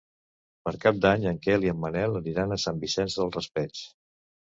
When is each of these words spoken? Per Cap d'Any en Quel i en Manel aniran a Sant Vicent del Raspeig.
Per 0.67 0.71
Cap 0.85 1.01
d'Any 1.03 1.27
en 1.31 1.35
Quel 1.43 1.67
i 1.67 1.71
en 1.73 1.77
Manel 1.83 2.15
aniran 2.21 2.55
a 2.55 2.57
Sant 2.65 2.81
Vicent 2.87 3.13
del 3.17 3.31
Raspeig. 3.37 3.83